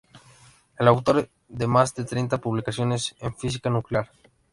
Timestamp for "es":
0.79-0.87